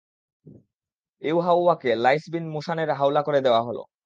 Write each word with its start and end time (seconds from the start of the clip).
ইউহাওয়াকে 1.21 1.91
লাঈছ 1.95 2.23
বিন 2.33 2.45
মোশানের 2.53 2.89
হাওলা 2.93 3.21
করে 3.27 3.39
দেয়া 3.41 3.61
হল। 3.67 3.77